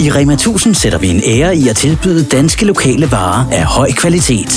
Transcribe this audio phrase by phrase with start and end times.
[0.00, 3.88] I Rema 1000 sætter vi en ære i at tilbyde danske lokale varer af høj
[4.00, 4.52] kvalitet.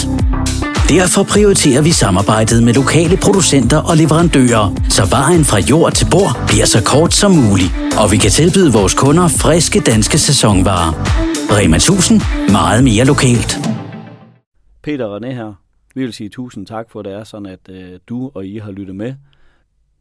[0.90, 6.34] Derfor prioriterer vi samarbejdet med lokale producenter og leverandører, så vejen fra jord til bord
[6.48, 7.72] bliver så kort som muligt.
[8.02, 10.92] Og vi kan tilbyde vores kunder friske danske sæsonvarer.
[11.58, 12.22] Rema 1000.
[12.52, 13.52] Meget mere lokalt.
[14.84, 15.54] Peter og René her.
[15.96, 18.58] Vi vil sige tusind tak for, at det er sådan, at øh, du og I
[18.58, 19.14] har lyttet med.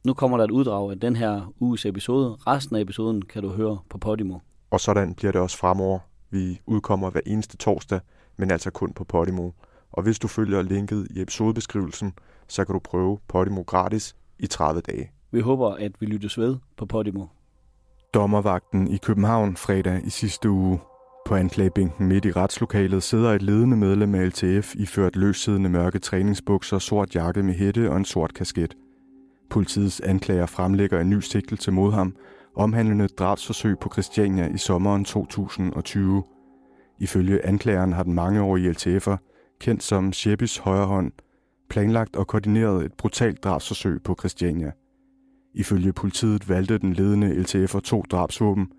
[0.05, 2.37] Nu kommer der et uddrag af den her uges episode.
[2.47, 4.39] Resten af episoden kan du høre på Podimo.
[4.71, 5.99] Og sådan bliver det også fremover.
[6.31, 8.01] Vi udkommer hver eneste torsdag,
[8.37, 9.51] men altså kun på Podimo.
[9.93, 12.13] Og hvis du følger linket i episodebeskrivelsen,
[12.49, 15.11] så kan du prøve Podimo gratis i 30 dage.
[15.31, 17.27] Vi håber, at vi lyttes ved på Podimo.
[18.15, 20.81] Dommervagten i København fredag i sidste uge.
[21.27, 26.79] På anklagebænken midt i retslokalet sidder et ledende medlem af LTF iført løssiddende mørke træningsbukser,
[26.79, 28.77] sort jakke med hætte og en sort kasket.
[29.51, 32.17] Politiets anklager fremlægger en ny sigtelse mod ham,
[32.57, 36.23] omhandlende drabsforsøg på Christiania i sommeren 2020.
[36.99, 39.17] Ifølge anklageren har den mangeårige LTF'er,
[39.61, 41.13] kendt som Shebis højre hånd,
[41.69, 44.73] planlagt og koordineret et brutalt drabsforsøg på Christiania.
[45.55, 48.73] Ifølge politiet valgte den ledende LTF'er to drabsvåben.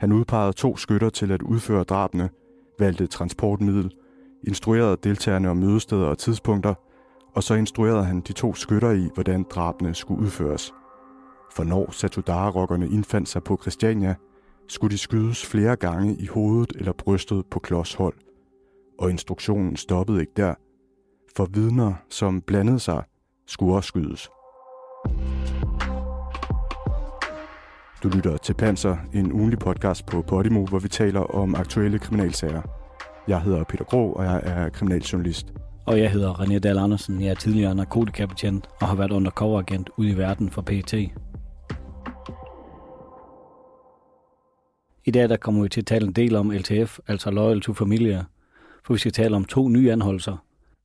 [0.00, 2.28] Han udpegede to skytter til at udføre drabene,
[2.78, 3.94] valgte transportmiddel,
[4.46, 6.74] instruerede deltagerne om mødesteder og tidspunkter,
[7.34, 10.72] og så instruerede han de to skytter i, hvordan drabene skulle udføres.
[11.52, 14.14] For når Satudarerokkerne indfandt sig på Christiania,
[14.68, 18.14] skulle de skydes flere gange i hovedet eller brystet på klodshold.
[18.98, 20.54] Og instruktionen stoppede ikke der,
[21.36, 23.02] for vidner, som blandede sig,
[23.46, 24.28] skulle også skydes.
[28.02, 32.62] Du lytter til Panser, en ugenlig podcast på Podimo, hvor vi taler om aktuelle kriminalsager.
[33.28, 35.52] Jeg hedder Peter Grå, og jeg er kriminaljournalist.
[35.86, 37.20] Og jeg hedder René Dahl Andersen.
[37.20, 40.94] Jeg er tidligere narkotikabetjent og har været undercoveragent ude i verden for PET.
[45.06, 47.72] I dag der kommer vi til at tale en del om LTF, altså Loyal to
[47.72, 48.24] Familia,
[48.84, 50.36] for vi skal tale om to nye anholdelser.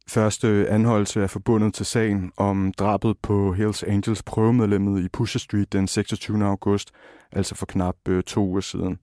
[0.09, 5.73] Første anholdelse er forbundet til sagen om drabet på Hells Angels prøvemedlemmet i Pusher Street
[5.73, 6.45] den 26.
[6.45, 6.91] august,
[7.31, 8.99] altså for knap øh, to uger siden.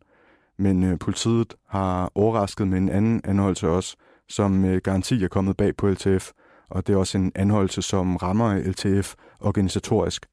[0.59, 3.97] Men øh, politiet har overrasket med en anden anholdelse også,
[4.29, 6.31] som øh, garanti er kommet bag på LTF,
[6.71, 10.27] og det er også en anholdelse, som rammer LTF organisatorisk.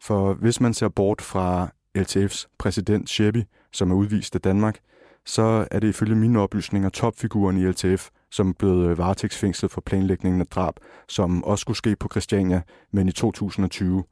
[0.00, 4.78] For hvis man ser bort fra LTF's præsident Sheppi, som er udvist af Danmark,
[5.26, 10.40] så er det ifølge mine oplysninger topfiguren i LTF, som blev øh, varetægtsfængslet for planlægningen
[10.40, 10.74] af drab,
[11.08, 12.62] som også skulle ske på Christiania,
[12.92, 14.04] men i 2020.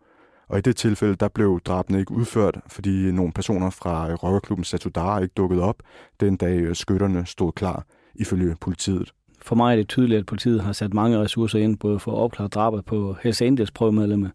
[0.49, 4.65] Og i det tilfælde, der blev drabene ikke udført, fordi nogle personer fra øh, røverklubben
[4.65, 5.83] Satudara ikke dukkede op,
[6.21, 7.85] den dag øh, skytterne stod klar,
[8.15, 9.13] ifølge politiet.
[9.43, 12.19] For mig er det tydeligt, at politiet har sat mange ressourcer ind, både for at
[12.19, 14.29] opklare drabet på Hells Angels prøvemedlemmer,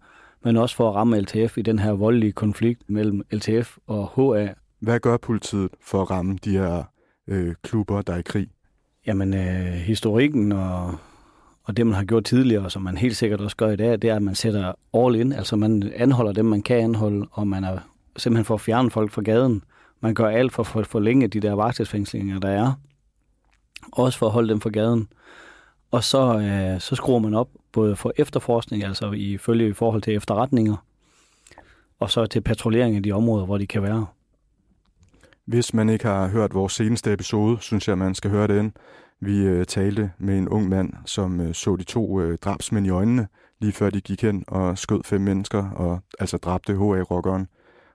[0.44, 4.48] men også for at ramme LTF i den her voldelige konflikt mellem LTF og HA.
[4.80, 6.84] Hvad gør politiet for at ramme de her
[7.28, 8.48] øh, klubber, der er i krig?
[9.08, 10.96] Jamen, øh, historikken og,
[11.64, 13.92] og det, man har gjort tidligere, og som man helt sikkert også gør i dag,
[13.92, 15.32] det er, at man sætter all in.
[15.32, 17.80] Altså, man anholder dem, man kan anholde, og man er
[18.18, 19.64] simpelthen for at fjerne folk fra gaden.
[20.02, 22.74] Man gør alt for at forlænge de der varetægtsfængslinger, der er.
[23.92, 25.08] Også for at holde dem fra gaden.
[25.92, 30.02] Og så, øh, så skruer man op både for efterforskning, altså i følge i forhold
[30.02, 30.76] til efterretninger,
[32.00, 34.06] og så til patruljering af de områder, hvor de kan være.
[35.46, 38.74] Hvis man ikke har hørt vores seneste episode, synes jeg, man skal høre den.
[39.20, 42.90] Vi øh, talte med en ung mand, som øh, så de to øh, drabsmænd i
[42.90, 43.28] øjnene,
[43.60, 47.48] lige før de gik hen og skød fem mennesker, og altså dræbte HA-rockeren.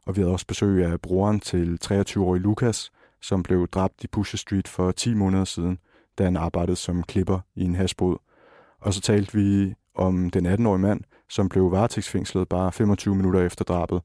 [0.06, 2.91] Og vi havde også besøg af broren til 23-årige Lukas,
[3.22, 5.78] som blev dræbt i Pusher Street for 10 måneder siden,
[6.19, 8.17] da han arbejdede som klipper i en hasbod.
[8.81, 11.00] Og så talte vi om den 18-årige mand,
[11.31, 14.00] som blev varetægtsfængslet bare 25 minutter efter drabet.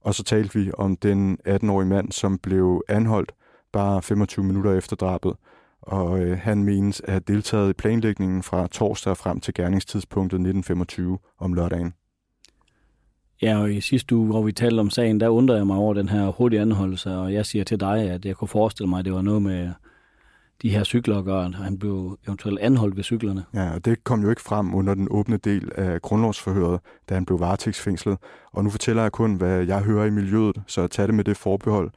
[0.00, 3.32] Og så talte vi om den 18-årige mand, som blev anholdt
[3.72, 5.32] bare 25 minutter efter drabet.
[5.82, 11.18] Og øh, han menes at have deltaget i planlægningen fra torsdag frem til gerningstidspunktet 1925
[11.38, 11.94] om lørdagen.
[13.42, 15.94] Ja, og i sidste uge, hvor vi talte om sagen, der undrede jeg mig over
[15.94, 19.04] den her hurtige anholdelse, og jeg siger til dig, at jeg kunne forestille mig, at
[19.04, 19.70] det var noget med
[20.62, 23.44] de her cykler, og han blev eventuelt anholdt ved cyklerne.
[23.54, 27.24] Ja, og det kom jo ikke frem under den åbne del af grundlovsforhøret, da han
[27.24, 28.18] blev varetægtsfængslet.
[28.52, 31.36] Og nu fortæller jeg kun, hvad jeg hører i miljøet, så tag det med det
[31.36, 31.90] forbehold.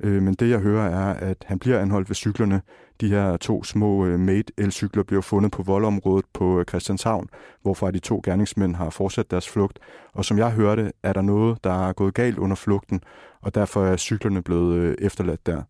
[0.00, 2.62] Øh, men det jeg hører er, at han bliver anholdt ved cyklerne.
[3.00, 7.28] De her to små øh, made Mate elcykler bliver fundet på voldområdet på øh, Christianshavn,
[7.62, 9.78] hvorfra de to gerningsmænd har fortsat deres flugt.
[10.12, 13.00] Og som jeg hørte, er der noget, der er gået galt under flugten,
[13.42, 15.62] og derfor er cyklerne blevet efterladt der.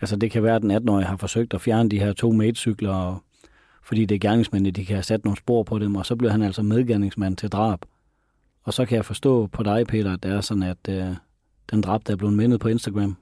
[0.00, 2.94] Altså det kan være, at den 18-årige har forsøgt at fjerne de her to matecykler,
[2.94, 3.18] og,
[3.82, 6.30] fordi det er gerningsmændene, de kan have sat nogle spor på dem, og så bliver
[6.30, 7.78] han altså medgerningsmand til drab.
[8.64, 11.16] Og så kan jeg forstå på dig, Peter, at det er sådan, at øh,
[11.70, 13.16] den dræbte er blevet mindet på Instagram.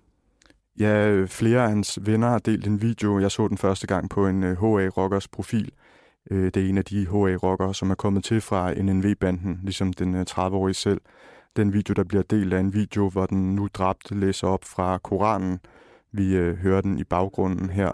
[0.80, 3.20] Ja, øh, flere af hans venner har delt en video.
[3.20, 5.72] Jeg så den første gang på en øh, HA-rockers profil.
[6.30, 10.14] Øh, det er en af de HA-rockere, som er kommet til fra NNV-banden, ligesom den
[10.30, 11.00] 30-årige selv.
[11.56, 14.98] Den video, der bliver delt er en video, hvor den nu dræbte læser op fra
[14.98, 15.60] Koranen.
[16.16, 17.90] Vi øh, hører den i baggrunden her.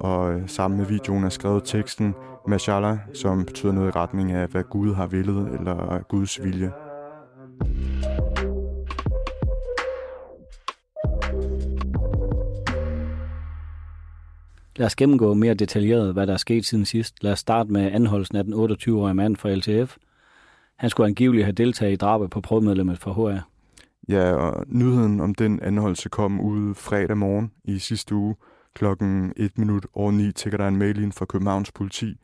[0.00, 2.14] Og øh, sammen med videoen er skrevet teksten
[2.46, 6.72] Mashallah, som betyder noget i retning af, hvad Gud har villet, eller Guds vilje.
[14.76, 17.24] Lad os gennemgå mere detaljeret, hvad der er sket siden sidst.
[17.24, 19.96] Lad os starte med anholdelsen af den 28-årige mand fra LTF.
[20.76, 23.49] Han skulle angiveligt have deltaget i drabet på prøvemedlemmet for HR.
[24.10, 28.36] Ja, og nyheden om den anholdelse kom ud fredag morgen i sidste uge,
[28.74, 32.16] Klokken 1 minut over 9 tækker der en mail ind fra Københavns politi.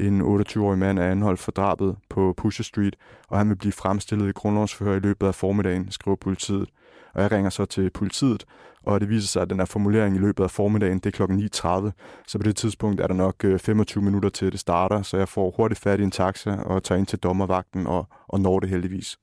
[0.00, 2.96] En 28-årig mand er anholdt for drabet på Pusher Street,
[3.28, 6.68] og han vil blive fremstillet i grundlovsforhør i løbet af formiddagen, skriver politiet.
[7.14, 8.44] Og jeg ringer så til politiet,
[8.82, 11.40] og det viser sig, at den her formulering i løbet af formiddagen, det er klokken
[11.40, 11.90] 9.30.
[12.26, 15.28] Så på det tidspunkt er der nok øh, 25 minutter til det starter, så jeg
[15.28, 18.68] får hurtigt fat i en taxa og tager ind til dommervagten og, og når det
[18.68, 19.18] heldigvis.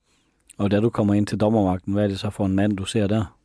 [0.58, 2.84] Og da du kommer ind til dommermagten, hvad er det så for en mand, du
[2.84, 3.36] ser der?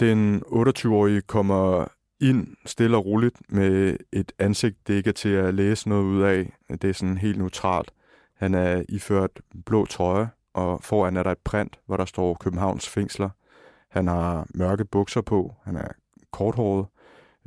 [0.00, 1.86] Den 28-årige kommer
[2.20, 6.22] ind stille og roligt med et ansigt, det ikke er til at læse noget ud
[6.22, 6.52] af.
[6.68, 7.90] Det er sådan helt neutralt.
[8.36, 9.30] Han er iført
[9.66, 13.30] blå trøje, og foran er der et print, hvor der står Københavns fængsler.
[13.88, 15.88] Han har mørke bukser på, han er
[16.30, 16.86] korthåret,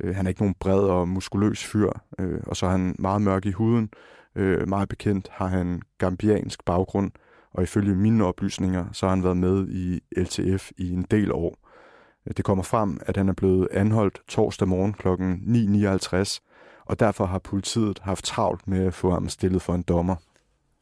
[0.00, 3.22] øh, han er ikke nogen bred og muskuløs fyr, øh, og så er han meget
[3.22, 3.90] mørk i huden.
[4.34, 7.10] Øh, meget bekendt har han gambiansk baggrund,
[7.54, 11.58] og ifølge mine oplysninger, så har han været med i LTF i en del år.
[12.36, 15.08] Det kommer frem, at han er blevet anholdt torsdag morgen kl.
[15.08, 16.38] 9.59,
[16.86, 20.16] og derfor har politiet haft travlt med at få ham stillet for en dommer.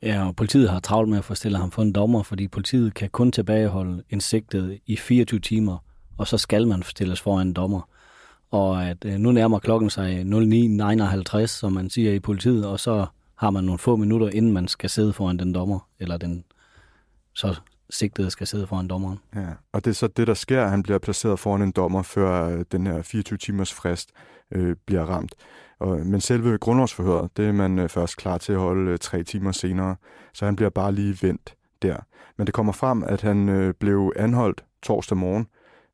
[0.02, 2.94] Ja, og politiet har travlt med at få stillet ham for en dommer, fordi politiet
[2.94, 5.78] kan kun tilbageholde en sigtet i 24 timer,
[6.18, 7.88] og så skal man stilles for en dommer.
[8.50, 13.06] Og at øh, nu nærmer klokken sig 09.59, som man siger i politiet, og så
[13.36, 16.44] har man nogle få minutter, inden man skal sidde foran den dommer, eller den
[17.34, 17.56] så
[17.90, 19.18] sigtede skal sidde foran dommeren.
[19.34, 20.66] Ja, og det er så det, der sker.
[20.66, 24.10] Han bliver placeret foran en dommer, før øh, den her 24 timers frist
[24.50, 25.34] øh, bliver ramt.
[25.78, 29.22] Og, men selve grundlovsforhøret, det er man øh, først klar til at holde øh, tre
[29.22, 29.96] timer senere,
[30.34, 31.96] så han bliver bare lige vendt der.
[32.38, 35.46] Men det kommer frem, at han øh, blev anholdt torsdag morgen,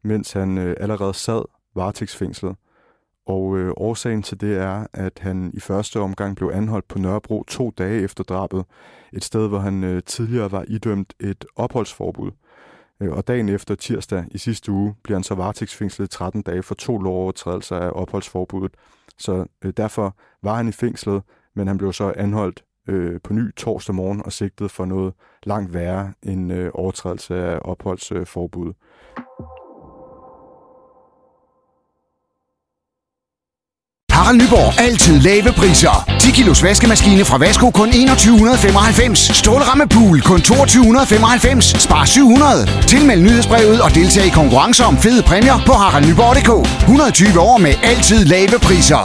[0.03, 1.43] mens han øh, allerede sad
[1.75, 2.57] varetægtsfængslet.
[3.29, 7.45] Og øh, årsagen til det er, at han i første omgang blev anholdt på Nørrebro
[7.49, 8.65] to dage efter drabet.
[9.13, 12.31] Et sted, hvor han øh, tidligere var idømt et opholdsforbud.
[13.03, 16.75] Øh, og dagen efter tirsdag i sidste uge bliver han så varetægtsfængslet 13 dage for
[16.75, 18.75] to lovovertrædelser af opholdsforbuddet.
[19.19, 21.23] Så øh, derfor var han i fængslet,
[21.57, 25.75] men han blev så anholdt øh, på ny torsdag morgen og sigtet for noget langt
[25.75, 28.75] værre end øh, overtrædelse af opholdsforbuddet.
[34.29, 34.81] Harald Nyborg.
[34.81, 36.05] Altid lave priser.
[36.21, 39.19] 10 kilos vaskemaskine fra Vasko kun 2195.
[39.19, 41.75] Stålramme pool kun 2295.
[41.79, 42.67] Spar 700.
[42.87, 46.51] Tilmeld nyhedsbrevet og deltag i konkurrencer om fede præmier på haraldnyborg.dk.
[46.83, 49.03] 120 år med altid lave priser.